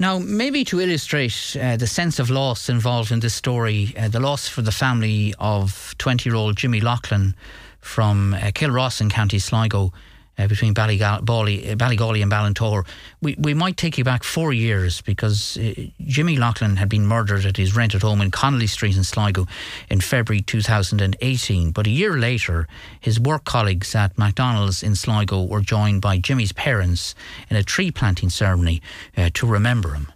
Now, 0.00 0.20
maybe 0.20 0.64
to 0.66 0.80
illustrate 0.80 1.56
uh, 1.60 1.76
the 1.76 1.88
sense 1.88 2.20
of 2.20 2.30
loss 2.30 2.68
involved 2.68 3.10
in 3.10 3.18
this 3.18 3.34
story, 3.34 3.94
uh, 3.98 4.06
the 4.06 4.20
loss 4.20 4.46
for 4.46 4.62
the 4.62 4.70
family 4.70 5.34
of 5.40 5.96
20 5.98 6.28
year 6.28 6.36
old 6.36 6.56
Jimmy 6.56 6.80
Loughlin 6.80 7.34
from 7.80 8.34
uh, 8.34 8.52
Kilross 8.54 9.00
in 9.00 9.10
County 9.10 9.40
Sligo 9.40 9.92
uh, 10.38 10.46
between 10.46 10.74
Ballygawley, 10.74 11.72
uh, 11.72 11.74
Ballygawley 11.74 12.22
and 12.22 12.30
Ballintogher. 12.30 12.86
We, 13.20 13.34
we 13.38 13.54
might 13.54 13.76
take 13.76 13.98
you 13.98 14.04
back 14.04 14.22
four 14.22 14.52
years 14.52 15.00
because 15.00 15.58
uh, 15.58 15.74
Jimmy 16.06 16.36
Loughlin 16.36 16.76
had 16.76 16.88
been 16.88 17.06
murdered 17.06 17.44
at 17.44 17.56
his 17.56 17.74
rented 17.74 18.02
home 18.02 18.20
in 18.20 18.30
Connolly 18.30 18.68
Street 18.68 18.96
in 18.96 19.04
Sligo 19.04 19.46
in 19.90 20.00
February 20.00 20.40
2018. 20.42 21.72
But 21.72 21.86
a 21.86 21.90
year 21.90 22.16
later, 22.16 22.68
his 23.00 23.18
work 23.18 23.44
colleagues 23.44 23.94
at 23.94 24.16
McDonald's 24.16 24.82
in 24.82 24.94
Sligo 24.94 25.42
were 25.42 25.60
joined 25.60 26.00
by 26.00 26.18
Jimmy's 26.18 26.52
parents 26.52 27.14
in 27.50 27.56
a 27.56 27.62
tree 27.62 27.90
planting 27.90 28.30
ceremony 28.30 28.80
uh, 29.16 29.30
to 29.34 29.46
remember 29.46 29.94
him. 29.94 30.12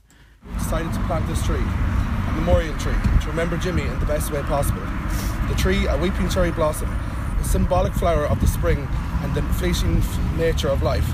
We 0.46 0.54
decided 0.54 0.92
to 0.92 1.00
plant 1.00 1.26
this 1.26 1.44
tree, 1.44 1.56
a 1.56 2.32
memorial 2.36 2.76
tree, 2.78 2.94
to 3.22 3.26
remember 3.28 3.56
Jimmy 3.56 3.82
in 3.82 3.98
the 4.00 4.06
best 4.06 4.30
way 4.30 4.42
possible. 4.42 4.82
The 5.48 5.54
tree, 5.56 5.86
a 5.86 5.96
weeping 5.96 6.28
cherry 6.28 6.50
blossom, 6.50 6.88
a 6.90 7.44
symbolic 7.44 7.92
flower 7.92 8.26
of 8.26 8.40
the 8.40 8.46
spring 8.46 8.88
and 9.22 9.34
the 9.34 9.42
fleeting 9.54 10.02
nature 10.36 10.68
of 10.68 10.82
life. 10.82 11.06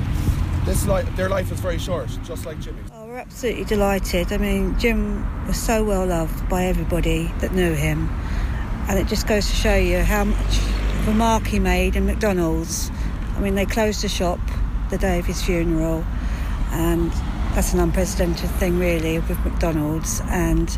This 0.64 0.86
life, 0.86 1.16
their 1.16 1.28
life 1.28 1.50
is 1.52 1.60
very 1.60 1.78
short, 1.78 2.08
just 2.24 2.44
like 2.44 2.60
Jimmy's. 2.60 2.90
Oh, 2.92 3.06
we're 3.06 3.18
absolutely 3.18 3.64
delighted. 3.64 4.32
I 4.32 4.38
mean, 4.38 4.78
Jim 4.78 5.46
was 5.46 5.60
so 5.60 5.84
well 5.84 6.06
loved 6.06 6.48
by 6.48 6.64
everybody 6.64 7.30
that 7.38 7.52
knew 7.52 7.72
him, 7.72 8.08
and 8.88 8.98
it 8.98 9.06
just 9.06 9.26
goes 9.26 9.48
to 9.48 9.54
show 9.54 9.76
you 9.76 10.00
how 10.00 10.24
much 10.24 10.58
of 10.58 11.08
a 11.08 11.14
mark 11.14 11.46
he 11.46 11.58
made 11.58 11.96
in 11.96 12.06
McDonald's. 12.06 12.90
I 13.36 13.40
mean, 13.40 13.54
they 13.54 13.66
closed 13.66 14.02
the 14.02 14.08
shop 14.08 14.40
the 14.90 14.98
day 14.98 15.18
of 15.18 15.26
his 15.26 15.42
funeral, 15.42 16.04
and 16.72 17.10
that's 17.54 17.72
an 17.72 17.80
unprecedented 17.80 18.50
thing, 18.50 18.78
really, 18.78 19.20
with 19.20 19.38
McDonald's. 19.44 20.20
And 20.26 20.76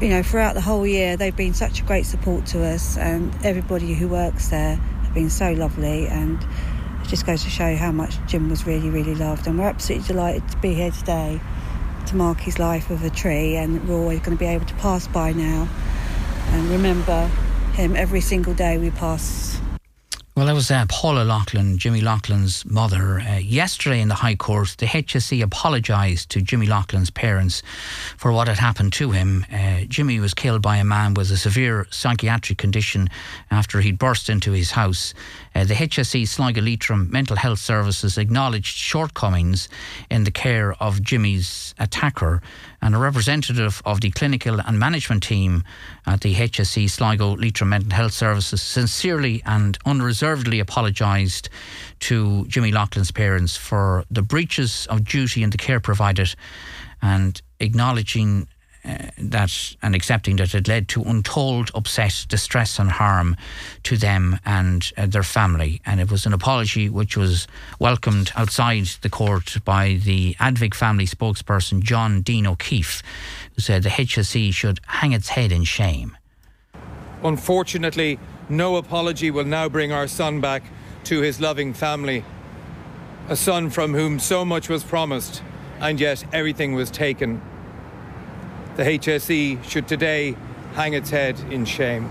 you 0.00 0.08
know, 0.08 0.22
throughout 0.22 0.54
the 0.54 0.60
whole 0.60 0.86
year, 0.86 1.16
they've 1.16 1.34
been 1.34 1.54
such 1.54 1.80
a 1.80 1.84
great 1.84 2.06
support 2.06 2.46
to 2.46 2.64
us, 2.64 2.96
and 2.96 3.34
everybody 3.44 3.94
who 3.94 4.08
works 4.08 4.48
there 4.48 4.80
have 5.08 5.14
been 5.14 5.30
so 5.30 5.52
lovely 5.52 6.06
and 6.06 6.38
it 7.02 7.08
just 7.08 7.24
goes 7.24 7.42
to 7.44 7.50
show 7.50 7.74
how 7.76 7.90
much 7.90 8.16
Jim 8.26 8.50
was 8.50 8.66
really, 8.66 8.90
really 8.90 9.14
loved. 9.14 9.46
And 9.46 9.58
we're 9.58 9.64
absolutely 9.64 10.06
delighted 10.06 10.46
to 10.50 10.56
be 10.58 10.74
here 10.74 10.90
today 10.90 11.40
to 12.06 12.16
mark 12.16 12.40
his 12.40 12.58
life 12.58 12.88
with 12.88 13.04
a 13.04 13.10
tree, 13.10 13.56
and 13.56 13.86
we're 13.86 13.96
always 13.96 14.20
going 14.20 14.36
to 14.36 14.38
be 14.38 14.46
able 14.46 14.64
to 14.66 14.74
pass 14.74 15.06
by 15.08 15.32
now 15.32 15.68
and 16.50 16.68
remember 16.68 17.26
him 17.74 17.94
every 17.96 18.20
single 18.20 18.54
day 18.54 18.78
we 18.78 18.90
pass 18.90 19.60
well, 20.38 20.46
that 20.46 20.54
was 20.54 20.70
uh, 20.70 20.86
Paula 20.88 21.24
Loughlin, 21.24 21.78
Jimmy 21.78 22.00
Loughlin's 22.00 22.64
mother. 22.64 23.18
Uh, 23.18 23.38
yesterday 23.38 24.00
in 24.00 24.06
the 24.06 24.14
High 24.14 24.36
Court, 24.36 24.72
the 24.78 24.86
HSE 24.86 25.42
apologised 25.42 26.30
to 26.30 26.40
Jimmy 26.40 26.66
Loughlin's 26.66 27.10
parents 27.10 27.60
for 28.16 28.30
what 28.30 28.46
had 28.46 28.56
happened 28.56 28.92
to 28.92 29.10
him. 29.10 29.44
Uh, 29.52 29.80
Jimmy 29.88 30.20
was 30.20 30.34
killed 30.34 30.62
by 30.62 30.76
a 30.76 30.84
man 30.84 31.14
with 31.14 31.32
a 31.32 31.36
severe 31.36 31.88
psychiatric 31.90 32.56
condition 32.56 33.10
after 33.50 33.80
he'd 33.80 33.98
burst 33.98 34.30
into 34.30 34.52
his 34.52 34.70
house. 34.70 35.12
Uh, 35.56 35.64
the 35.64 35.74
HSE 35.74 36.28
Sligo 36.28 36.60
Leitrim 36.60 37.10
Mental 37.10 37.34
Health 37.34 37.58
Services 37.58 38.16
acknowledged 38.16 38.76
shortcomings 38.76 39.68
in 40.08 40.22
the 40.22 40.30
care 40.30 40.72
of 40.80 41.02
Jimmy's 41.02 41.74
attacker, 41.80 42.42
and 42.80 42.94
a 42.94 42.98
representative 42.98 43.82
of 43.84 44.00
the 44.00 44.10
clinical 44.10 44.60
and 44.60 44.78
management 44.78 45.22
team 45.22 45.64
at 46.06 46.20
the 46.20 46.34
HSE 46.34 46.88
Sligo 46.88 47.36
Leitrim 47.36 47.70
Mental 47.70 47.92
Health 47.92 48.12
Services 48.12 48.62
sincerely 48.62 49.42
and 49.44 49.78
unreservedly 49.84 50.60
apologised 50.60 51.48
to 52.00 52.46
Jimmy 52.46 52.72
Loughlin's 52.72 53.10
parents 53.10 53.56
for 53.56 54.04
the 54.10 54.22
breaches 54.22 54.86
of 54.90 55.04
duty 55.04 55.42
in 55.42 55.50
the 55.50 55.58
care 55.58 55.80
provided 55.80 56.34
and 57.02 57.40
acknowledging 57.60 58.46
uh, 58.84 58.96
that 59.18 59.74
and 59.82 59.94
accepting 59.94 60.36
that 60.36 60.54
it 60.54 60.68
led 60.68 60.88
to 60.88 61.02
untold 61.02 61.70
upset, 61.74 62.26
distress, 62.28 62.78
and 62.78 62.90
harm 62.90 63.36
to 63.82 63.96
them 63.96 64.38
and 64.44 64.92
uh, 64.96 65.06
their 65.06 65.22
family. 65.22 65.80
And 65.84 66.00
it 66.00 66.10
was 66.10 66.26
an 66.26 66.32
apology 66.32 66.88
which 66.88 67.16
was 67.16 67.48
welcomed 67.78 68.30
outside 68.36 68.86
the 69.02 69.10
court 69.10 69.56
by 69.64 70.00
the 70.04 70.34
Advic 70.34 70.74
family 70.74 71.06
spokesperson, 71.06 71.82
John 71.82 72.22
Dean 72.22 72.46
O'Keefe, 72.46 73.02
who 73.54 73.62
said 73.62 73.82
the 73.82 73.90
HSE 73.90 74.54
should 74.54 74.80
hang 74.86 75.12
its 75.12 75.30
head 75.30 75.52
in 75.52 75.64
shame. 75.64 76.16
Unfortunately, 77.24 78.18
no 78.48 78.76
apology 78.76 79.30
will 79.30 79.44
now 79.44 79.68
bring 79.68 79.92
our 79.92 80.06
son 80.06 80.40
back 80.40 80.62
to 81.04 81.20
his 81.20 81.40
loving 81.40 81.74
family. 81.74 82.24
A 83.28 83.36
son 83.36 83.70
from 83.70 83.92
whom 83.92 84.18
so 84.18 84.44
much 84.44 84.68
was 84.68 84.84
promised, 84.84 85.42
and 85.80 86.00
yet 86.00 86.24
everything 86.32 86.74
was 86.74 86.90
taken 86.90 87.42
the 88.78 88.84
HSE 88.84 89.64
should 89.64 89.88
today 89.88 90.36
hang 90.74 90.94
its 90.94 91.10
head 91.10 91.36
in 91.50 91.64
shame. 91.64 92.08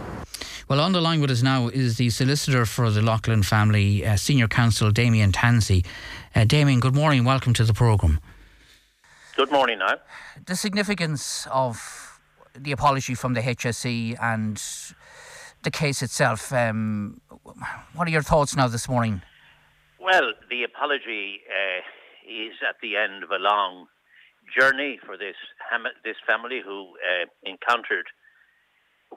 Well, 0.67 0.81
on 0.81 0.91
the 0.91 0.99
line 0.99 1.21
with 1.21 1.31
us 1.31 1.41
now 1.41 1.69
is 1.69 1.95
the 1.95 2.09
solicitor 2.09 2.65
for 2.65 2.91
the 2.91 3.01
Loughlin 3.01 3.41
family, 3.41 4.05
uh, 4.05 4.17
senior 4.17 4.49
counsel 4.49 4.91
Damien 4.91 5.31
Tansey. 5.31 5.85
Uh, 6.35 6.43
Damien, 6.43 6.81
good 6.81 6.93
morning. 6.93 7.23
Welcome 7.23 7.53
to 7.53 7.63
the 7.63 7.73
programme. 7.73 8.19
Good 9.37 9.49
morning, 9.49 9.79
now. 9.79 9.95
The 10.45 10.57
significance 10.57 11.47
of 11.53 12.19
the 12.53 12.73
apology 12.73 13.15
from 13.15 13.33
the 13.33 13.39
HSE 13.39 14.21
and 14.21 14.61
the 15.63 15.71
case 15.71 16.01
itself. 16.01 16.51
Um, 16.51 17.21
what 17.93 18.09
are 18.09 18.11
your 18.11 18.23
thoughts 18.23 18.57
now 18.57 18.67
this 18.67 18.89
morning? 18.89 19.21
Well, 20.01 20.33
the 20.49 20.63
apology 20.63 21.39
uh, 21.47 21.79
is 22.29 22.55
at 22.67 22.75
the 22.81 22.97
end 22.97 23.23
of 23.23 23.31
a 23.31 23.39
long 23.39 23.87
journey 24.47 24.99
for 25.05 25.17
this 25.17 25.35
this 26.03 26.17
family 26.25 26.61
who 26.63 26.95
uh, 27.01 27.25
encountered 27.43 28.07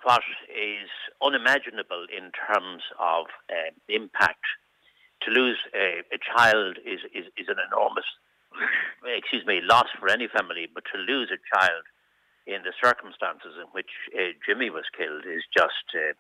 what 0.03 0.23
is 0.49 0.89
unimaginable 1.23 2.07
in 2.11 2.31
terms 2.31 2.83
of 2.99 3.27
uh, 3.51 3.71
impact. 3.89 4.45
To 5.23 5.31
lose 5.31 5.59
a, 5.75 6.01
a 6.15 6.19
child 6.19 6.79
is, 6.87 7.01
is, 7.13 7.27
is 7.37 7.49
an 7.49 7.61
enormous, 7.61 8.09
excuse 9.05 9.45
me, 9.45 9.61
loss 9.63 9.89
for 9.99 10.09
any 10.09 10.29
family. 10.29 10.69
But 10.73 10.85
to 10.95 10.99
lose 10.99 11.31
a 11.31 11.41
child 11.55 11.85
in 12.47 12.63
the 12.63 12.73
circumstances 12.83 13.55
in 13.61 13.69
which 13.73 13.91
uh, 14.17 14.33
Jimmy 14.47 14.71
was 14.71 14.85
killed 14.97 15.27
is 15.27 15.45
just 15.55 15.93
uh, 15.95 16.17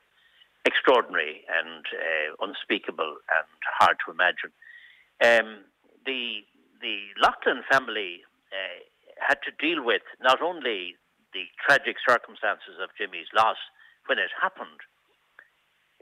extraordinary 0.66 1.42
and 1.48 1.84
uh, 1.96 2.44
unspeakable 2.44 3.16
and 3.16 3.48
hard 3.78 3.96
to 4.04 4.12
imagine. 4.12 4.52
Um, 5.24 5.64
the 6.04 6.44
the 6.80 7.12
Loughlin 7.20 7.62
family 7.70 8.24
had 9.30 9.38
to 9.46 9.54
deal 9.62 9.78
with 9.86 10.02
not 10.18 10.42
only 10.42 10.98
the 11.30 11.46
tragic 11.62 12.02
circumstances 12.02 12.82
of 12.82 12.90
Jimmy's 12.98 13.30
loss 13.30 13.62
when 14.10 14.18
it 14.18 14.34
happened, 14.34 14.82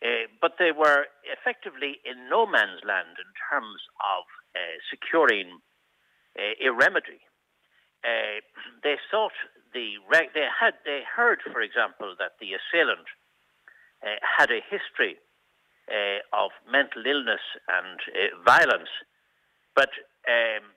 uh, 0.00 0.32
but 0.40 0.56
they 0.56 0.72
were 0.72 1.12
effectively 1.28 2.00
in 2.08 2.32
no 2.32 2.48
man's 2.48 2.80
land 2.88 3.20
in 3.20 3.30
terms 3.52 3.84
of 4.00 4.24
uh, 4.56 4.80
securing 4.88 5.60
uh, 6.40 6.56
a 6.64 6.72
remedy. 6.72 7.20
Uh, 8.00 8.40
they 8.80 8.96
sought 9.10 9.36
the 9.74 10.00
re- 10.08 10.32
they 10.32 10.48
had 10.48 10.80
they 10.88 11.02
heard, 11.04 11.44
for 11.52 11.60
example, 11.60 12.16
that 12.16 12.40
the 12.40 12.56
assailant 12.56 13.10
uh, 14.00 14.16
had 14.22 14.48
a 14.48 14.64
history 14.64 15.18
uh, 15.92 16.22
of 16.32 16.54
mental 16.70 17.04
illness 17.04 17.42
and 17.66 17.98
violence, 18.46 18.88
but 19.74 19.90
um, 20.30 20.72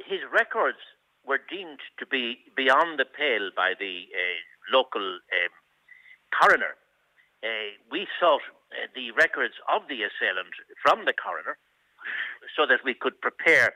his 0.00 0.24
records 0.32 0.80
were 1.26 1.40
deemed 1.50 1.80
to 1.98 2.06
be 2.06 2.38
beyond 2.56 2.98
the 2.98 3.06
pale 3.06 3.50
by 3.54 3.74
the 3.78 4.10
uh, 4.10 4.38
local 4.74 5.02
um, 5.02 5.52
coroner. 6.34 6.74
Uh, 7.42 7.74
we 7.90 8.06
sought 8.18 8.42
uh, 8.70 8.86
the 8.94 9.10
records 9.12 9.54
of 9.70 9.82
the 9.88 10.02
assailant 10.02 10.54
from 10.82 11.04
the 11.04 11.14
coroner 11.14 11.58
so 12.56 12.66
that 12.66 12.82
we 12.84 12.94
could 12.94 13.20
prepare 13.20 13.74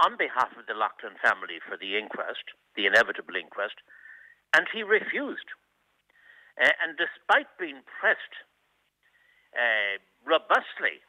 on 0.00 0.16
behalf 0.16 0.48
of 0.56 0.64
the 0.66 0.78
Loughlin 0.78 1.18
family 1.20 1.58
for 1.60 1.76
the 1.76 1.98
inquest, 1.98 2.54
the 2.76 2.86
inevitable 2.86 3.34
inquest, 3.34 3.82
and 4.54 4.66
he 4.72 4.82
refused. 4.82 5.50
Uh, 6.56 6.72
and 6.82 6.96
despite 6.96 7.50
being 7.58 7.82
pressed 7.84 8.34
uh, 9.52 9.98
robustly 10.24 11.02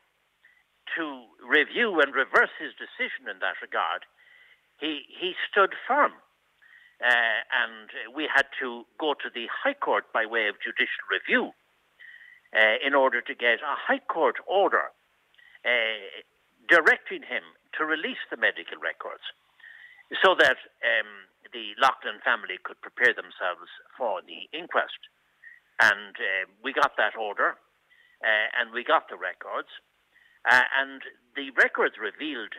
to 0.98 1.06
review 1.46 2.02
and 2.02 2.18
reverse 2.18 2.54
his 2.58 2.74
decision 2.76 3.30
in 3.30 3.38
that 3.40 3.62
regard, 3.62 4.04
he, 4.80 5.02
he 5.20 5.34
stood 5.50 5.74
firm. 5.88 6.14
Uh, 7.00 7.40
and 7.64 8.14
we 8.14 8.28
had 8.28 8.46
to 8.60 8.84
go 9.00 9.14
to 9.14 9.30
the 9.34 9.48
High 9.48 9.74
Court 9.74 10.12
by 10.12 10.26
way 10.26 10.48
of 10.50 10.60
judicial 10.60 11.08
review 11.08 11.52
uh, 12.52 12.76
in 12.86 12.94
order 12.94 13.22
to 13.22 13.34
get 13.34 13.64
a 13.64 13.76
High 13.80 14.04
Court 14.04 14.36
order 14.48 14.92
uh, 15.64 16.04
directing 16.68 17.24
him 17.24 17.44
to 17.78 17.86
release 17.86 18.20
the 18.30 18.36
medical 18.36 18.76
records 18.84 19.24
so 20.24 20.36
that 20.36 20.58
um, 20.84 21.30
the 21.54 21.72
Loughlin 21.80 22.20
family 22.26 22.60
could 22.64 22.82
prepare 22.82 23.14
themselves 23.14 23.70
for 23.98 24.20
the 24.26 24.50
inquest. 24.52 25.00
And 25.80 26.16
uh, 26.20 26.52
we 26.64 26.74
got 26.74 26.98
that 26.98 27.16
order 27.16 27.56
uh, 28.20 28.48
and 28.60 28.74
we 28.74 28.84
got 28.84 29.08
the 29.08 29.16
records. 29.16 29.70
Uh, 30.44 30.68
and 30.80 31.02
the 31.36 31.52
records 31.56 31.96
revealed 31.96 32.52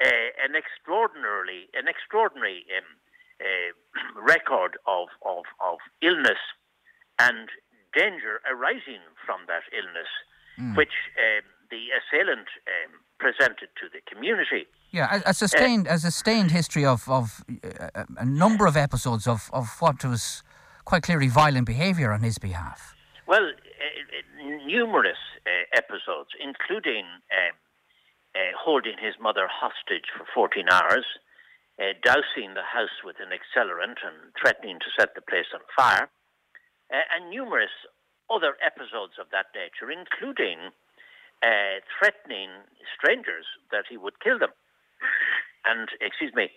uh, 0.00 0.28
an 0.44 0.56
extraordinarily 0.56 1.68
an 1.74 1.88
extraordinary 1.88 2.64
um, 2.76 2.84
uh, 3.40 3.72
record 4.20 4.76
of, 4.86 5.08
of, 5.24 5.44
of 5.60 5.78
illness 6.02 6.40
and 7.18 7.48
danger 7.94 8.40
arising 8.50 9.02
from 9.26 9.40
that 9.48 9.62
illness, 9.72 10.10
mm. 10.58 10.76
which 10.76 10.94
um, 11.18 11.44
the 11.70 11.88
assailant 11.98 12.48
um, 12.66 13.00
presented 13.18 13.68
to 13.80 13.88
the 13.92 14.00
community. 14.10 14.66
Yeah, 14.90 15.20
a, 15.24 15.30
a 15.30 15.34
sustained, 15.34 15.86
uh, 15.86 15.94
a 15.94 15.98
sustained 15.98 16.50
history 16.50 16.84
of, 16.84 17.08
of 17.08 17.44
uh, 17.64 18.04
a 18.16 18.24
number 18.24 18.66
of 18.66 18.76
episodes 18.76 19.26
of, 19.26 19.50
of 19.52 19.68
what 19.80 20.04
was 20.04 20.42
quite 20.84 21.02
clearly 21.02 21.28
violent 21.28 21.66
behaviour 21.66 22.12
on 22.12 22.22
his 22.22 22.38
behalf. 22.38 22.94
Well, 23.26 23.46
uh, 23.46 24.66
numerous 24.66 25.18
uh, 25.46 25.50
episodes, 25.76 26.30
including 26.40 27.04
um, 27.30 27.54
uh, 28.34 28.54
holding 28.54 28.96
his 29.00 29.14
mother 29.20 29.48
hostage 29.50 30.06
for 30.16 30.24
14 30.34 30.68
hours, 30.70 31.06
uh, 31.78 31.96
dousing 32.04 32.54
the 32.54 32.66
house 32.66 33.02
with 33.04 33.16
an 33.18 33.34
accelerant 33.34 33.98
and 34.06 34.30
threatening 34.40 34.78
to 34.78 34.90
set 34.98 35.14
the 35.14 35.24
place 35.24 35.50
on 35.54 35.60
fire, 35.74 36.10
uh, 36.92 37.06
and 37.16 37.30
numerous 37.30 37.72
other 38.30 38.54
episodes 38.62 39.18
of 39.18 39.26
that 39.32 39.50
nature, 39.54 39.90
including 39.90 40.70
uh, 41.42 41.82
threatening 41.98 42.50
strangers 42.94 43.46
that 43.72 43.84
he 43.88 43.96
would 43.96 44.20
kill 44.20 44.38
them. 44.38 44.54
And, 45.64 45.88
excuse 46.00 46.32
me, 46.34 46.48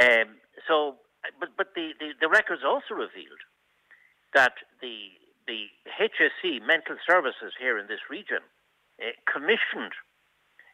um, 0.00 0.40
so, 0.66 0.96
but, 1.38 1.50
but 1.56 1.74
the, 1.74 1.92
the, 2.00 2.16
the 2.20 2.28
records 2.28 2.62
also 2.64 2.94
revealed 2.94 3.42
that 4.34 4.54
the, 4.80 5.12
the 5.46 5.68
HSE 6.00 6.64
mental 6.64 6.96
services 7.06 7.52
here 7.60 7.78
in 7.78 7.86
this 7.86 8.08
region 8.08 8.40
uh, 8.98 9.12
commissioned 9.28 9.92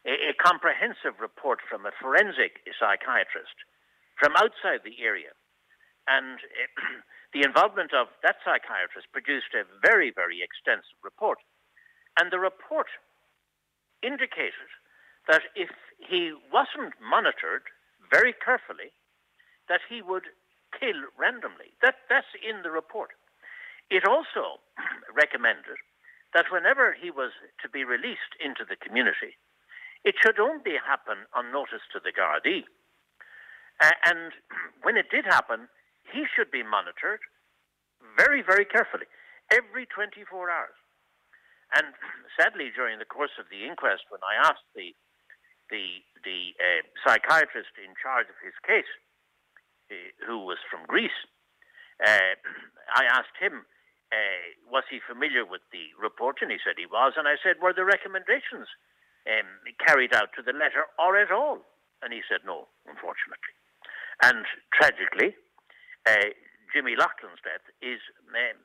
a, 0.09 0.33
a, 0.33 0.33
comprehensive 0.33 1.21
report 1.21 1.61
from 1.69 1.85
a 1.85 1.93
forensic 2.01 2.65
psychiatrist 2.73 3.53
from 4.17 4.33
outside 4.35 4.81
the 4.81 4.97
area. 4.97 5.31
And 6.09 6.41
uh, 6.41 7.05
the 7.33 7.45
involvement 7.45 7.93
of 7.93 8.09
that 8.25 8.41
psychiatrist 8.41 9.13
produced 9.13 9.53
a 9.53 9.69
very, 9.85 10.09
very 10.09 10.41
extensive 10.41 10.97
report. 11.05 11.37
And 12.17 12.33
the 12.33 12.41
report 12.41 12.89
indicated 14.01 14.73
that 15.29 15.45
if 15.53 15.69
he 16.01 16.33
wasn't 16.49 16.97
monitored 16.97 17.69
very 18.09 18.33
carefully, 18.33 18.89
that 19.69 19.85
he 19.85 20.01
would 20.01 20.25
kill 20.73 20.97
randomly. 21.13 21.77
That, 21.85 22.09
that's 22.09 22.33
in 22.41 22.65
the 22.65 22.73
report. 22.73 23.13
It 23.93 24.09
also 24.09 24.57
recommended 25.13 25.77
that 26.33 26.49
whenever 26.51 26.93
he 26.93 27.09
was 27.09 27.31
to 27.61 27.69
be 27.69 27.83
released 27.83 28.37
into 28.41 28.65
the 28.65 28.77
community, 28.77 29.37
it 30.03 30.15
should 30.23 30.39
only 30.39 30.79
happen 30.79 31.27
on 31.33 31.51
notice 31.51 31.83
to 31.93 31.99
the 31.99 32.11
Gardaí. 32.15 32.63
Uh, 33.81 33.91
and 34.05 34.31
when 34.83 34.97
it 34.97 35.11
did 35.11 35.25
happen, 35.25 35.67
he 36.11 36.25
should 36.35 36.51
be 36.51 36.63
monitored 36.63 37.19
very, 38.17 38.41
very 38.41 38.65
carefully 38.65 39.05
every 39.51 39.85
24 39.85 40.49
hours. 40.49 40.77
And 41.75 41.93
sadly, 42.39 42.71
during 42.73 42.99
the 42.99 43.09
course 43.09 43.35
of 43.39 43.45
the 43.51 43.65
inquest, 43.65 44.07
when 44.09 44.23
I 44.23 44.39
asked 44.47 44.67
the 44.75 44.95
the 45.69 46.01
the 46.25 46.57
uh, 46.57 46.81
psychiatrist 47.05 47.77
in 47.77 47.93
charge 48.01 48.25
of 48.25 48.37
his 48.41 48.57
case, 48.65 48.89
uh, 49.91 49.95
who 50.25 50.41
was 50.41 50.57
from 50.65 50.81
Greece, 50.87 51.15
uh, 52.01 52.33
I 52.99 53.05
asked 53.05 53.37
him, 53.37 53.69
uh, 54.09 54.43
was 54.65 54.83
he 54.89 54.97
familiar 54.97 55.45
with 55.45 55.61
the 55.69 55.93
report, 56.01 56.41
and 56.41 56.49
he 56.49 56.57
said 56.57 56.81
he 56.81 56.89
was. 56.89 57.13
And 57.17 57.27
I 57.29 57.37
said, 57.37 57.61
were 57.61 57.73
the 57.73 57.85
recommendations 57.85 58.65
um, 59.29 59.47
carried 59.85 60.13
out 60.13 60.33
to 60.35 60.41
the 60.41 60.53
letter 60.53 60.89
or 60.97 61.17
at 61.17 61.31
all? 61.31 61.61
And 62.01 62.13
he 62.13 62.21
said, 62.27 62.41
no, 62.45 62.67
unfortunately. 62.87 63.53
And 64.23 64.45
tragically, 64.73 65.35
uh, 66.07 66.33
Jimmy 66.73 66.95
Loughlin's 66.95 67.41
death 67.43 67.63
is 67.81 67.99
um, 68.33 68.59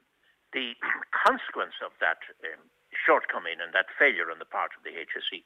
the 0.52 0.75
consequence 1.26 1.75
of 1.84 1.93
that 2.00 2.19
um, 2.44 2.61
shortcoming 3.06 3.58
and 3.62 3.75
that 3.75 3.87
failure 3.99 4.31
on 4.31 4.38
the 4.38 4.44
part 4.44 4.70
of 4.76 4.84
the 4.84 4.90
HSE. 4.90 5.43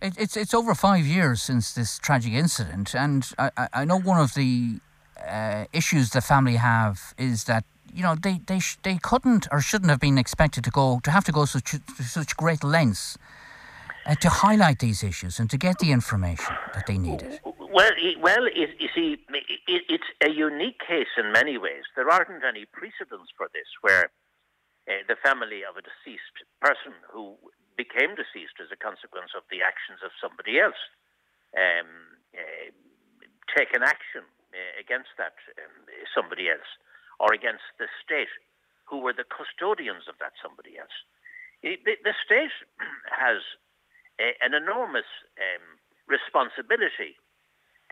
It, 0.00 0.14
it's 0.18 0.36
it's 0.36 0.54
over 0.54 0.74
five 0.74 1.06
years 1.06 1.42
since 1.42 1.72
this 1.72 1.98
tragic 1.98 2.32
incident, 2.32 2.92
and 2.94 3.30
I, 3.38 3.68
I 3.72 3.84
know 3.84 4.00
one 4.00 4.18
of 4.18 4.34
the 4.34 4.80
uh, 5.24 5.66
issues 5.72 6.10
the 6.10 6.20
family 6.20 6.56
have 6.56 7.14
is 7.16 7.44
that 7.44 7.64
you 7.92 8.02
know 8.02 8.16
they 8.16 8.40
they 8.46 8.58
sh- 8.58 8.78
they 8.82 8.98
couldn't 9.00 9.46
or 9.52 9.60
shouldn't 9.60 9.90
have 9.90 10.00
been 10.00 10.18
expected 10.18 10.64
to 10.64 10.70
go 10.70 11.00
to 11.04 11.10
have 11.12 11.24
to 11.24 11.32
go 11.32 11.44
such 11.44 11.76
such 12.00 12.36
great 12.36 12.64
lengths 12.64 13.16
uh, 14.06 14.14
to 14.16 14.28
highlight 14.28 14.78
these 14.78 15.02
issues 15.02 15.38
and 15.38 15.50
to 15.50 15.56
get 15.56 15.78
the 15.78 15.92
information 15.92 16.54
that 16.74 16.86
they 16.86 16.98
needed. 16.98 17.40
Well, 17.44 17.92
well, 18.20 18.44
you 18.54 18.88
see, 18.94 19.18
it, 19.68 19.82
it's 19.88 20.10
a 20.22 20.30
unique 20.30 20.80
case 20.86 21.12
in 21.16 21.32
many 21.32 21.58
ways. 21.58 21.84
There 21.96 22.10
aren't 22.10 22.44
any 22.44 22.66
precedents 22.66 23.30
for 23.36 23.48
this, 23.52 23.68
where 23.80 24.10
uh, 24.88 25.06
the 25.08 25.16
family 25.22 25.62
of 25.64 25.76
a 25.76 25.82
deceased 25.82 26.42
person 26.60 26.92
who 27.10 27.36
became 27.76 28.14
deceased 28.14 28.60
as 28.60 28.68
a 28.68 28.76
consequence 28.76 29.32
of 29.32 29.42
the 29.48 29.62
actions 29.64 30.04
of 30.04 30.12
somebody 30.20 30.60
else 30.60 30.78
um, 31.56 32.18
uh, 32.36 32.68
take 33.56 33.72
an 33.72 33.82
action 33.82 34.24
uh, 34.52 34.74
against 34.80 35.12
that 35.16 35.36
um, 35.56 35.88
somebody 36.12 36.48
else 36.48 36.68
or 37.20 37.32
against 37.32 37.64
the 37.78 37.88
state 38.02 38.32
who 38.84 39.00
were 39.00 39.16
the 39.16 39.28
custodians 39.28 40.04
of 40.10 40.18
that 40.20 40.36
somebody 40.42 40.76
else. 40.76 40.92
It, 41.62 41.80
the, 41.86 41.96
the, 42.02 42.14
state 42.20 42.52
has 43.08 43.40
an 44.40 44.54
enormous 44.54 45.08
um, 45.38 45.78
responsibility 46.06 47.18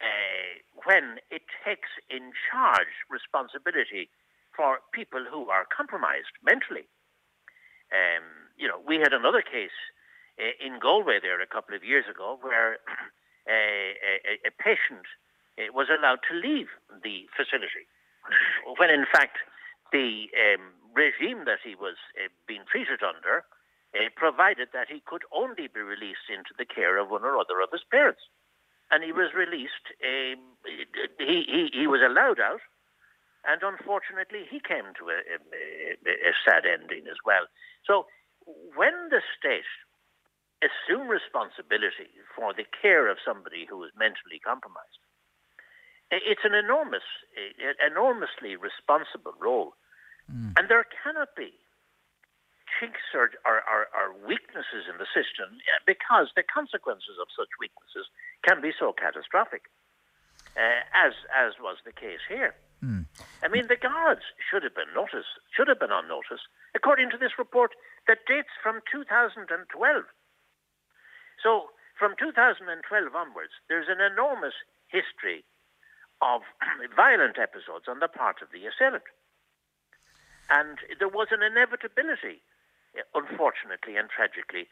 uh, 0.00 0.60
when 0.86 1.20
it 1.30 1.42
takes 1.64 1.90
in 2.08 2.32
charge 2.48 3.04
responsibility 3.10 4.08
for 4.56 4.80
people 4.92 5.24
who 5.28 5.48
are 5.48 5.64
compromised 5.68 6.34
mentally. 6.42 6.88
Um, 7.92 8.50
you 8.56 8.68
know, 8.68 8.80
we 8.80 8.96
had 8.96 9.12
another 9.12 9.42
case 9.42 9.74
uh, 10.38 10.54
in 10.60 10.78
Galway 10.78 11.18
there 11.20 11.40
a 11.40 11.46
couple 11.46 11.74
of 11.74 11.84
years 11.84 12.04
ago 12.08 12.38
where 12.40 12.78
a, 13.48 13.94
a, 14.24 14.48
a, 14.48 14.52
patient 14.56 15.04
uh, 15.58 15.72
was 15.74 15.88
allowed 15.90 16.20
to 16.30 16.34
leave 16.36 16.68
the 17.02 17.26
facility 17.34 17.84
when, 18.78 18.90
in 18.90 19.06
fact, 19.10 19.38
the 19.92 20.30
um, 20.38 20.72
regime 20.94 21.44
that 21.46 21.58
he 21.64 21.74
was 21.74 21.96
uh, 22.16 22.28
being 22.46 22.62
treated 22.70 23.02
under 23.02 23.42
provided 24.16 24.68
that 24.72 24.88
he 24.88 25.02
could 25.04 25.22
only 25.34 25.66
be 25.66 25.80
released 25.80 26.30
into 26.30 26.54
the 26.58 26.64
care 26.64 26.98
of 26.98 27.10
one 27.10 27.24
or 27.24 27.36
other 27.36 27.60
of 27.60 27.70
his 27.72 27.84
parents. 27.90 28.22
And 28.90 29.04
he 29.04 29.12
was 29.12 29.34
released, 29.34 29.86
um, 30.02 30.42
he, 31.18 31.46
he, 31.46 31.70
he 31.72 31.86
was 31.86 32.02
allowed 32.02 32.40
out, 32.40 32.60
and 33.46 33.62
unfortunately, 33.62 34.44
he 34.50 34.60
came 34.60 34.92
to 34.98 35.08
a, 35.08 35.18
a, 35.18 36.10
a 36.10 36.32
sad 36.44 36.66
ending 36.66 37.06
as 37.08 37.16
well. 37.24 37.46
So, 37.86 38.06
when 38.74 39.08
the 39.10 39.22
state 39.38 39.68
assume 40.60 41.08
responsibility 41.08 42.12
for 42.36 42.52
the 42.52 42.66
care 42.82 43.08
of 43.08 43.16
somebody 43.24 43.64
who 43.64 43.82
is 43.84 43.92
mentally 43.96 44.42
compromised, 44.44 45.00
it's 46.10 46.44
an 46.44 46.54
enormous, 46.54 47.06
enormously 47.78 48.56
responsible 48.56 49.32
role. 49.38 49.74
Mm. 50.26 50.58
And 50.58 50.68
there 50.68 50.84
cannot 51.02 51.28
be 51.36 51.54
chinks 52.80 53.04
or, 53.12 53.28
or, 53.44 53.60
or, 53.68 53.92
or, 53.92 54.06
weaknesses 54.24 54.88
in 54.88 54.96
the 54.96 55.06
system 55.12 55.60
because 55.84 56.32
the 56.32 56.42
consequences 56.42 57.20
of 57.20 57.28
such 57.36 57.52
weaknesses 57.60 58.08
can 58.40 58.64
be 58.64 58.72
so 58.72 58.96
catastrophic, 58.96 59.68
uh, 60.56 60.80
as, 60.96 61.12
as 61.28 61.60
was 61.60 61.76
the 61.84 61.92
case 61.92 62.24
here. 62.24 62.56
Mm. 62.80 63.04
I 63.44 63.48
mean, 63.52 63.68
the 63.68 63.76
guards 63.76 64.24
should 64.40 64.64
have 64.64 64.74
been 64.74 64.88
noticed, 64.96 65.36
should 65.52 65.68
have 65.68 65.78
been 65.78 65.92
on 65.92 66.08
notice, 66.08 66.40
according 66.74 67.12
to 67.12 67.20
this 67.20 67.36
report 67.36 67.76
that 68.08 68.24
dates 68.24 68.56
from 68.64 68.80
2012. 68.88 69.60
So, 71.44 71.76
from 72.00 72.16
2012 72.16 72.80
onwards, 73.12 73.52
there's 73.68 73.92
an 73.92 74.00
enormous 74.00 74.56
history 74.88 75.44
of 76.24 76.40
violent 76.96 77.36
episodes 77.36 77.84
on 77.88 78.00
the 78.00 78.08
part 78.08 78.40
of 78.40 78.48
the 78.48 78.64
assailant. 78.64 79.04
And 80.48 80.80
there 80.98 81.12
was 81.12 81.28
an 81.30 81.44
inevitability, 81.44 82.42
unfortunately 83.14 83.96
and 83.96 84.08
tragically, 84.10 84.68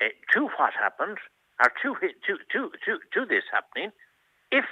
uh, 0.00 0.10
to 0.34 0.48
what 0.58 0.72
happened, 0.74 1.18
or 1.60 1.70
to, 1.82 1.94
to, 2.26 2.32
to, 2.52 2.60
to, 2.84 2.92
to 3.12 3.20
this 3.26 3.44
happening, 3.52 3.90
if 4.50 4.64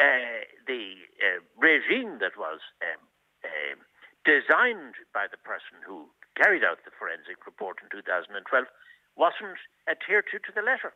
uh, 0.00 0.44
the 0.66 0.94
uh, 1.20 1.40
regime 1.58 2.18
that 2.20 2.36
was 2.36 2.60
um, 2.84 3.00
uh, 3.44 3.76
designed 4.24 4.94
by 5.14 5.26
the 5.30 5.38
person 5.38 5.80
who 5.86 6.06
carried 6.36 6.62
out 6.62 6.78
the 6.84 6.90
forensic 6.98 7.46
report 7.46 7.78
in 7.82 7.88
2012 7.88 8.66
wasn't 9.16 9.56
adhered 9.88 10.24
to 10.30 10.38
to 10.38 10.52
the 10.54 10.60
letter. 10.60 10.92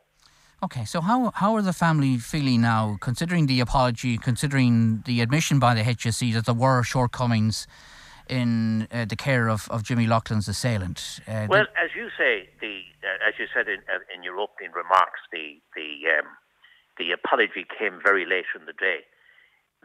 Okay, 0.63 0.85
so 0.85 1.01
how 1.01 1.31
how 1.33 1.55
are 1.55 1.63
the 1.63 1.73
family 1.73 2.17
feeling 2.17 2.61
now, 2.61 2.97
considering 3.01 3.47
the 3.47 3.59
apology, 3.59 4.17
considering 4.17 5.01
the 5.05 5.21
admission 5.21 5.57
by 5.57 5.73
the 5.73 5.81
HSE 5.81 6.33
that 6.33 6.45
there 6.45 6.53
were 6.53 6.83
shortcomings 6.83 7.65
in 8.31 8.87
uh, 8.91 9.05
the 9.05 9.15
care 9.15 9.49
of, 9.49 9.67
of 9.69 9.83
Jimmy 9.83 10.07
Loughlin's 10.07 10.47
assailant? 10.47 11.19
Uh, 11.27 11.45
well, 11.49 11.67
as 11.75 11.91
you 11.95 12.07
say, 12.17 12.49
the 12.63 12.81
uh, 13.03 13.27
as 13.27 13.35
you 13.37 13.45
said 13.53 13.67
in, 13.67 13.83
in 14.15 14.23
your 14.23 14.39
opening 14.39 14.71
remarks, 14.71 15.19
the 15.31 15.59
the 15.75 16.07
um, 16.17 16.31
the 16.97 17.11
apology 17.11 17.67
came 17.67 17.99
very 18.03 18.25
late 18.25 18.49
in 18.55 18.65
the 18.65 18.73
day. 18.73 19.03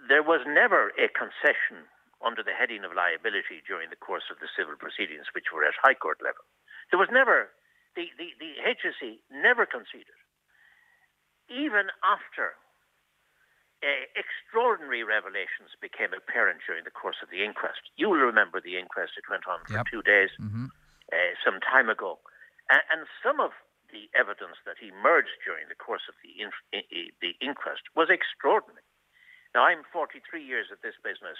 there 0.09 0.23
was 0.23 0.45
never 0.47 0.93
a 1.01 1.09
concession 1.09 1.89
under 2.25 2.43
the 2.43 2.55
heading 2.55 2.85
of 2.85 2.97
liability 2.97 3.61
during 3.67 3.91
the 3.91 3.99
course 3.99 4.29
of 4.31 4.39
the 4.41 4.51
civil 4.57 4.77
proceedings, 4.77 5.29
which 5.35 5.53
were 5.53 5.65
at 5.65 5.77
High 5.83 5.97
Court 5.97 6.21
level. 6.23 6.45
There 6.91 7.01
was 7.01 7.13
never, 7.13 7.53
the, 7.95 8.09
the, 8.17 8.33
the 8.41 8.53
HSE 8.63 9.21
never 9.33 9.67
conceded. 9.67 10.17
Even 11.49 11.93
after 12.03 12.57
uh, 13.85 14.05
extraordinary 14.17 15.05
revelations 15.05 15.77
became 15.81 16.17
apparent 16.17 16.65
during 16.65 16.85
the 16.85 16.95
course 16.95 17.21
of 17.21 17.29
the 17.29 17.45
inquest. 17.45 17.93
You 17.97 18.09
will 18.09 18.25
remember 18.25 18.61
the 18.61 18.81
inquest, 18.81 19.21
it 19.21 19.29
went 19.29 19.45
on 19.45 19.61
for 19.69 19.81
yep. 19.81 19.87
two 19.91 20.03
days 20.03 20.33
mm-hmm. 20.41 20.73
uh, 21.13 21.33
some 21.45 21.61
time 21.61 21.93
ago. 21.93 22.19
And, 22.73 22.83
and, 22.91 23.03
some 23.23 23.39
of 23.39 23.55
the 23.95 24.11
evidence 24.19 24.59
that 24.67 24.83
emerged 24.83 25.39
during 25.47 25.71
the 25.71 25.79
course 25.79 26.11
of 26.11 26.19
the, 26.19 26.35
in- 26.35 27.15
the 27.23 27.39
inquest 27.39 27.87
was 27.95 28.11
extraordinary. 28.11 28.83
Now, 29.55 29.71
I'm 29.71 29.87
43 29.93 30.21
years 30.43 30.69
at 30.75 30.83
this 30.83 30.99
business, 31.01 31.39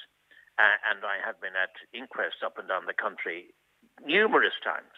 uh, 0.57 0.79
and 0.87 1.03
I 1.03 1.19
have 1.21 1.43
been 1.43 1.59
at 1.59 1.75
inquests 1.93 2.47
up 2.47 2.57
and 2.57 2.71
down 2.71 2.87
the 2.87 2.97
country 2.97 3.51
numerous 4.05 4.57
times 4.63 4.95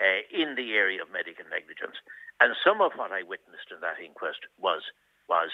uh, 0.00 0.24
in 0.32 0.56
the 0.56 0.74
area 0.74 1.02
of 1.02 1.12
medical 1.12 1.44
negligence. 1.46 2.00
And 2.40 2.56
some 2.60 2.80
of 2.80 2.96
what 2.96 3.12
I 3.12 3.22
witnessed 3.22 3.72
in 3.72 3.80
that 3.80 4.00
inquest 4.00 4.44
was 4.58 4.82
was 5.28 5.50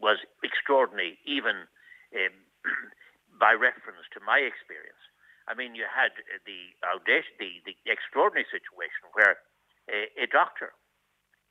was 0.00 0.18
extraordinary, 0.42 1.18
even 1.24 1.66
um, 2.14 2.34
by 3.40 3.52
reference 3.52 4.06
to 4.12 4.20
my 4.20 4.42
experience. 4.42 5.00
I 5.48 5.54
mean, 5.54 5.74
you 5.74 5.86
had 5.90 6.14
the 6.46 6.74
the, 6.82 7.50
the 7.66 7.74
extraordinary 7.86 8.46
situation 8.46 9.10
where 9.14 9.42
a, 9.90 10.06
a 10.22 10.26
doctor 10.30 10.70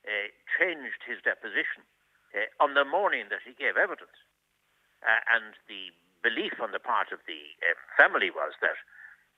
uh, 0.08 0.28
changed 0.56 1.04
his 1.04 1.20
deposition 1.20 1.84
uh, 2.32 2.48
on 2.62 2.74
the 2.74 2.84
morning 2.84 3.28
that 3.28 3.44
he 3.44 3.52
gave 3.52 3.76
evidence, 3.76 4.16
uh, 5.04 5.20
and 5.28 5.52
the 5.68 5.92
belief 6.24 6.56
on 6.62 6.72
the 6.72 6.80
part 6.80 7.12
of 7.12 7.20
the 7.26 7.52
um, 7.68 7.78
family 7.98 8.30
was 8.30 8.56
that 8.64 8.78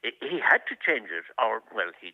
he 0.05 0.39
had 0.39 0.63
to 0.69 0.77
change 0.77 1.09
it, 1.11 1.25
or 1.41 1.65
well, 1.75 1.91
he 1.99 2.13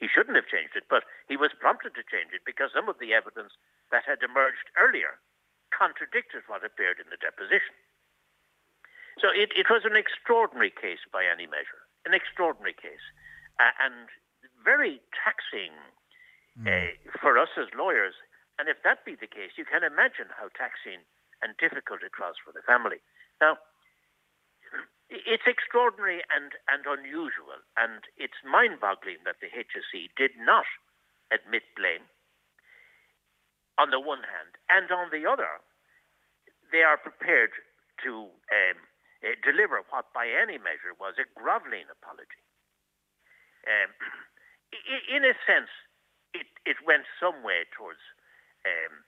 he 0.00 0.08
shouldn't 0.08 0.36
have 0.36 0.48
changed 0.48 0.76
it, 0.76 0.88
but 0.88 1.04
he 1.28 1.36
was 1.36 1.52
prompted 1.52 1.92
to 1.92 2.06
change 2.06 2.32
it 2.32 2.40
because 2.48 2.72
some 2.72 2.88
of 2.88 2.96
the 2.96 3.12
evidence 3.12 3.52
that 3.92 4.08
had 4.08 4.24
emerged 4.24 4.72
earlier 4.80 5.20
contradicted 5.78 6.42
what 6.50 6.66
appeared 6.66 6.98
in 6.98 7.06
the 7.14 7.20
deposition. 7.22 7.78
So 9.22 9.30
it, 9.30 9.54
it 9.54 9.70
was 9.70 9.86
an 9.86 9.94
extraordinary 9.94 10.74
case 10.74 11.02
by 11.10 11.22
any 11.26 11.46
measure, 11.46 11.86
an 12.06 12.14
extraordinary 12.14 12.74
case, 12.74 13.02
uh, 13.62 13.74
and 13.78 14.10
very 14.62 14.98
taxing 15.14 15.74
mm. 16.58 16.66
uh, 16.66 16.90
for 17.22 17.38
us 17.38 17.50
as 17.54 17.70
lawyers. 17.74 18.14
And 18.58 18.66
if 18.66 18.82
that 18.82 19.06
be 19.06 19.14
the 19.14 19.30
case, 19.30 19.54
you 19.54 19.66
can 19.66 19.86
imagine 19.86 20.30
how 20.34 20.50
taxing 20.54 21.06
and 21.42 21.54
difficult 21.62 22.02
it 22.02 22.14
was 22.18 22.34
for 22.42 22.50
the 22.50 22.62
family. 22.66 22.98
Now, 23.38 23.58
it's 25.10 25.46
extraordinary 25.46 26.26
and, 26.28 26.52
and 26.66 26.82
unusual, 26.84 27.62
and 27.78 28.04
it's 28.18 28.38
mind 28.42 28.82
boggling 28.82 29.22
that 29.24 29.38
the 29.40 29.48
HSE 29.48 30.10
did 30.18 30.34
not 30.36 30.66
admit 31.30 31.62
blame 31.78 32.10
on 33.78 33.94
the 33.94 34.02
one 34.02 34.26
hand, 34.26 34.58
and 34.68 34.90
on 34.90 35.08
the 35.14 35.22
other, 35.22 35.62
they 36.74 36.82
are 36.82 36.98
prepared 36.98 37.54
to 38.04 38.28
um, 38.50 38.78
uh, 39.22 39.38
deliver 39.40 39.80
what, 39.88 40.10
by 40.12 40.26
any 40.26 40.58
measure, 40.58 40.92
was 40.98 41.14
a 41.16 41.26
grovelling 41.38 41.86
apology. 41.88 42.42
Um, 43.64 43.94
in 45.14 45.22
a 45.24 45.34
sense, 45.46 45.70
it, 46.34 46.50
it 46.66 46.82
went 46.84 47.08
some 47.16 47.40
way 47.46 47.64
towards 47.72 48.02
um, 48.66 49.06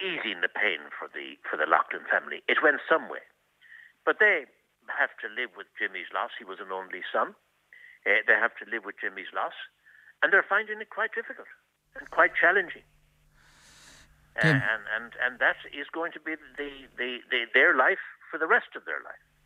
easing 0.00 0.40
the 0.40 0.48
pain 0.48 0.88
for 0.94 1.10
the 1.10 1.36
for 1.42 1.58
the 1.58 1.66
Loughlin 1.66 2.06
family. 2.08 2.40
It 2.46 2.62
went 2.62 2.80
some 2.86 3.10
way, 3.10 3.26
but 4.06 4.22
they 4.22 4.46
have 4.88 5.12
to 5.20 5.28
live 5.28 5.52
with 5.58 5.66
Jimmy's 5.76 6.08
loss. 6.14 6.30
He 6.38 6.46
was 6.46 6.62
an 6.62 6.70
only 6.72 7.02
son. 7.10 7.34
Uh, 8.06 8.22
they 8.24 8.36
have 8.36 8.54
to 8.62 8.68
live 8.68 8.86
with 8.86 9.00
Jimmy's 9.00 9.32
loss, 9.34 9.56
and 10.22 10.32
they're 10.32 10.46
finding 10.46 10.80
it 10.80 10.90
quite 10.92 11.12
difficult 11.12 11.50
and 11.98 12.08
quite 12.10 12.32
challenging. 12.38 12.86
And, 14.42 14.82
and 14.94 15.12
and 15.24 15.38
that 15.38 15.56
is 15.72 15.86
going 15.92 16.12
to 16.12 16.20
be 16.20 16.34
the, 16.58 16.70
the, 16.98 17.18
the, 17.30 17.40
their 17.54 17.76
life 17.76 18.02
for 18.30 18.38
the 18.38 18.46
rest 18.46 18.74
of 18.74 18.84
their 18.84 19.00
life. 19.04 19.23